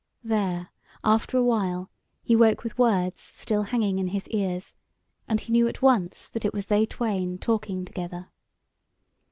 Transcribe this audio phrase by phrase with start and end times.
[0.23, 0.71] There,
[1.03, 1.91] after a while,
[2.23, 4.73] he woke with words still hanging in his ears,
[5.27, 8.31] and he knew at once that it was they twain talking together.